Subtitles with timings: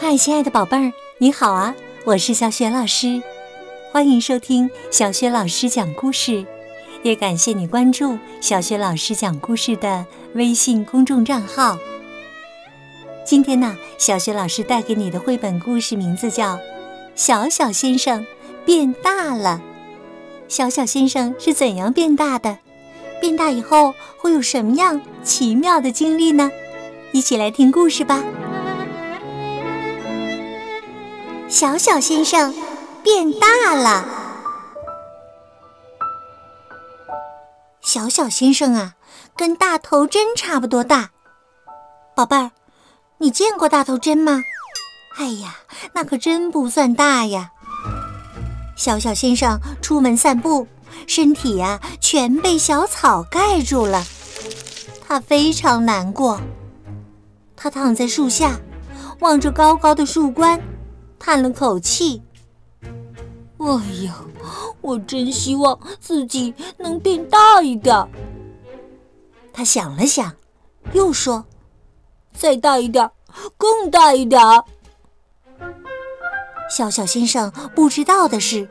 [0.00, 1.74] 嗨，亲爱的宝贝儿，你好啊！
[2.04, 3.20] 我是小雪老师，
[3.90, 6.46] 欢迎收听小雪老师讲故事，
[7.02, 11.76] 也感谢你关注小雪老师讲故事的微信公众账号。
[13.26, 16.54] 今天呢，小雪老师带给你的绘本故事名字叫
[17.16, 18.24] 《小小先生
[18.64, 19.60] 变大了》。
[20.48, 22.58] 小小先生是怎样变大的？
[23.20, 26.52] 变大以后会有什么样奇妙的经历呢？
[27.10, 28.22] 一起来听故事吧。
[31.48, 32.54] 小小先生
[33.02, 34.04] 变大了。
[37.80, 38.96] 小小先生啊，
[39.34, 41.08] 跟大头针差不多大。
[42.14, 42.50] 宝贝儿，
[43.16, 44.42] 你见过大头针吗？
[45.16, 45.56] 哎呀，
[45.94, 47.52] 那可真不算大呀。
[48.76, 50.68] 小小先生出门散步，
[51.06, 54.04] 身体呀全被小草盖住了，
[55.08, 56.38] 他非常难过。
[57.56, 58.60] 他躺在树下，
[59.20, 60.60] 望着高高的树冠。
[61.18, 62.22] 叹了口气
[63.58, 63.66] ：“哎
[64.04, 64.14] 呀，
[64.80, 67.94] 我真希望自己能变大一点。”
[69.52, 70.32] 他想了想，
[70.92, 71.44] 又说
[72.32, 73.10] ：“再大一点，
[73.56, 74.40] 更大一点。”
[76.70, 78.68] 小小先生不知道的是，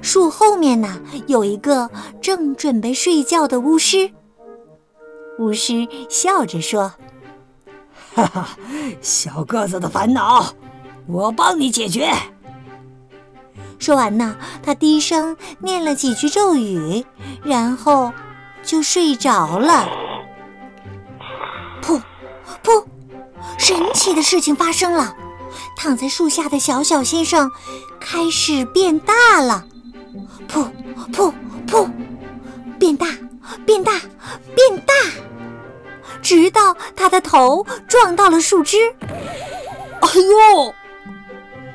[0.00, 4.12] 树后面呢有一个正准备睡觉的巫师。
[5.38, 6.92] 巫师笑着说
[8.14, 8.48] ：“哈哈，
[9.00, 10.54] 小个子的烦恼。”
[11.08, 12.12] 我帮你解决。
[13.78, 17.04] 说完呢，他低声念了几句咒语，
[17.42, 18.12] 然后
[18.62, 19.88] 就睡着了。
[21.80, 22.00] 噗，
[22.62, 22.84] 噗！
[23.56, 25.16] 神奇的事情发生了，
[25.76, 27.50] 躺在树下的小小先生
[27.98, 29.64] 开始变大了。
[30.48, 30.68] 噗，
[31.12, 31.32] 噗，
[31.66, 31.88] 噗！
[32.78, 33.06] 变大，
[33.64, 33.92] 变大，
[34.54, 34.92] 变大，
[36.20, 38.76] 直到他的头撞到了树枝。
[39.00, 40.08] 哎
[40.54, 40.74] 呦！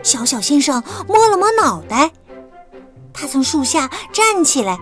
[0.03, 2.11] 小小先生摸了摸脑袋，
[3.13, 4.77] 他从树下站起来，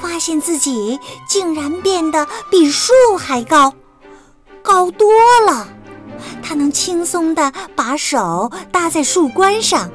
[0.00, 3.74] 发现自己竟然变得比树还高，
[4.62, 5.10] 高多
[5.46, 5.66] 了。
[6.42, 9.90] 他能轻松地把手搭在树冠上，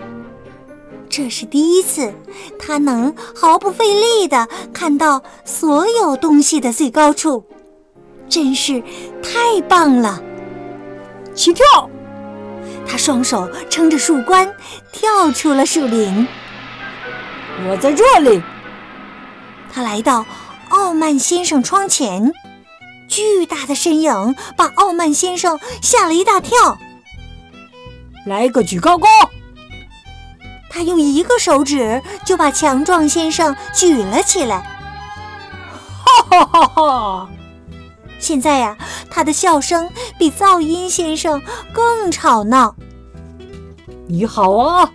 [1.08, 2.14] 这是第一次，
[2.60, 7.46] 他能毫不费力地看到所有东西的最高处，
[8.28, 8.84] 真是
[9.22, 10.22] 太棒了！
[11.36, 11.64] 起跳。
[12.88, 14.54] 他双手撑着树冠，
[14.92, 16.28] 跳出了树林。
[17.68, 18.42] 我在这里。
[19.74, 20.26] 他来到
[20.70, 22.32] 傲慢先生窗前，
[23.08, 26.78] 巨大的身影把傲慢先生吓了一大跳。
[28.26, 29.08] 来个举高高！
[30.70, 34.58] 他用一个手指就把强壮先生举了起来。
[36.04, 37.30] 哈哈哈哈！
[38.20, 38.78] 现在呀，
[39.10, 41.42] 他的笑声比噪音先生
[41.74, 42.76] 更吵闹。
[44.08, 44.92] 你好啊！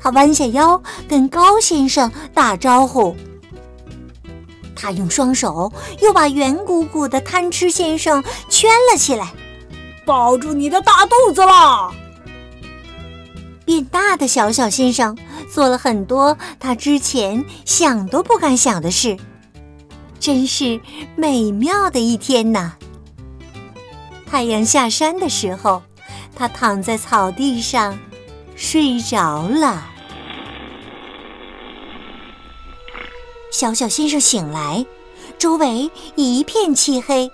[0.00, 3.14] 他弯下腰跟高先生打招呼。
[4.74, 9.34] 他用双手又把圆鼓鼓的贪吃先生圈了起来，
[10.06, 11.92] 抱住你的大肚子啦！
[13.66, 15.16] 变大的小小先生
[15.52, 19.18] 做了很多他之前想都不敢想的事。
[20.20, 20.80] 真是
[21.16, 22.74] 美妙的一天呐！
[24.26, 25.82] 太阳下山的时候，
[26.36, 27.98] 他躺在草地上
[28.54, 29.86] 睡着了。
[33.50, 34.84] 小小先生醒来，
[35.38, 37.30] 周围一片漆黑。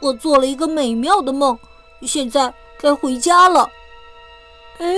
[0.00, 1.58] 我做了一个美妙的梦，
[2.02, 3.68] 现在该回家了。
[4.78, 4.94] 哎，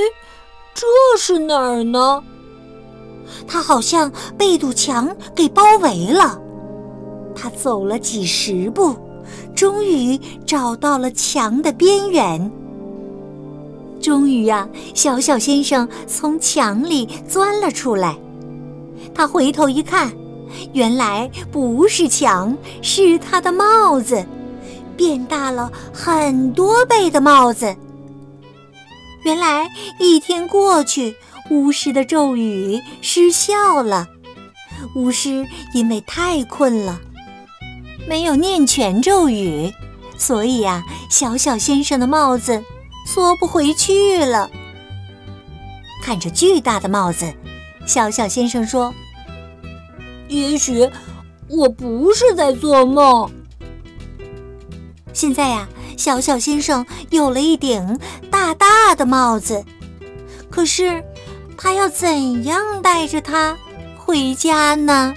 [0.74, 0.86] 这
[1.18, 2.22] 是哪儿呢？
[3.46, 6.40] 他好像被堵墙给包围了。
[7.34, 8.96] 他走了几十步，
[9.54, 12.50] 终于找到了墙的边缘。
[14.00, 18.16] 终于呀，小小先生从墙里钻了出来。
[19.14, 20.12] 他回头一看，
[20.72, 24.24] 原来不是墙，是他的帽子，
[24.96, 27.74] 变大了很多倍的帽子。
[29.24, 31.14] 原来一天过去。
[31.50, 34.08] 巫师的咒语失效了，
[34.94, 37.00] 巫师因为太困了，
[38.06, 39.72] 没有念全咒语，
[40.18, 42.62] 所以呀，小小先生的帽子
[43.06, 44.50] 缩不回去了。
[46.02, 47.32] 看着巨大的帽子，
[47.86, 48.92] 小小先生说
[50.28, 50.86] ：“也许
[51.48, 53.30] 我不是在做梦。”
[55.14, 55.66] 现在呀，
[55.96, 57.98] 小小先生有了一顶
[58.30, 59.64] 大大的帽子，
[60.50, 61.02] 可是。
[61.60, 63.58] 他要怎样带着它
[63.98, 65.12] 回家呢？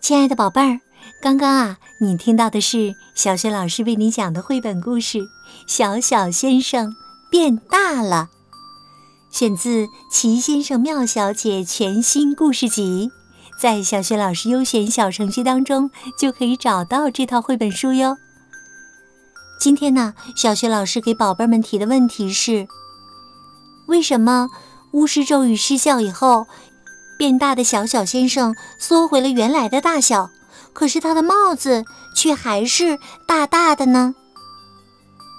[0.00, 0.80] 亲爱的宝贝儿，
[1.20, 5.18] 刚刚啊，你听到的是小雪老师为你讲的绘本故事
[5.66, 6.96] 《小小先生
[7.30, 8.30] 变大了》，
[9.38, 13.10] 选自《奇先生妙小姐》全新故事集，
[13.58, 18.16] 在小雪老师优选小程序当中就可以找到这套绘本书哟。
[19.60, 22.66] 今天呢，小雪老师给宝贝们提的问题是：
[23.86, 24.48] 为什么
[24.92, 26.46] 巫师咒语失效以后？
[27.16, 30.30] 变大的小小先生缩回了原来的大小，
[30.72, 31.84] 可是他的帽子
[32.14, 34.16] 却还是大大的呢。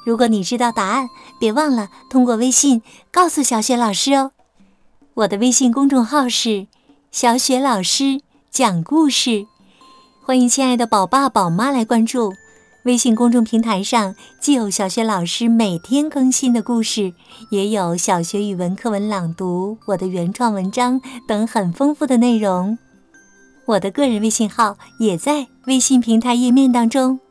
[0.05, 4.31] 如果你知道答案，别忘了通过微信告诉小雪老师哦。
[5.15, 6.67] 我的微信公众号是
[7.15, 8.19] “小雪老师
[8.51, 9.47] 讲故事”，
[10.21, 12.33] 欢迎亲爱的宝爸宝妈来关注。
[12.83, 17.13] 微信公众平台上既有小学老师每天更新的故事，
[17.51, 22.77] 也有小学语文课文朗读、我的原创文章等很丰富的内容。
[23.65, 27.21] 我的个人微信号也在微信平台页面当中。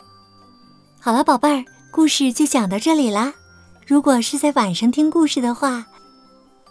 [0.98, 3.34] 好了，宝贝儿，故事就讲到这里啦。
[3.86, 5.88] 如果是在晚上听故事的话，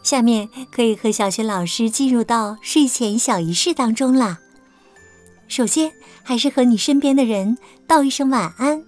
[0.04, 4.40] 下面可以和小学老师进入到睡前小仪式当中啦。
[5.48, 5.92] 首先，
[6.22, 7.58] 还是和你身边的人
[7.88, 8.84] 道一声晚安，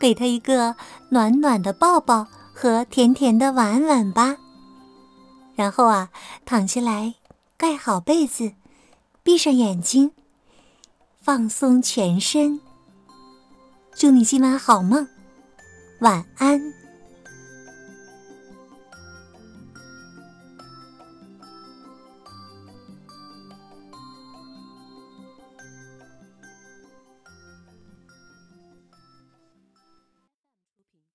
[0.00, 0.74] 给他一个
[1.10, 4.36] 暖暖的抱抱和甜甜的晚安吻吧。
[5.54, 6.10] 然后啊，
[6.44, 7.14] 躺下来，
[7.56, 8.52] 盖好被子，
[9.22, 10.10] 闭上眼睛，
[11.22, 12.60] 放松全身。
[13.94, 15.06] 祝你今晚好梦，
[16.00, 16.60] 晚安。